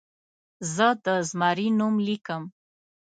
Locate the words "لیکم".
2.07-2.43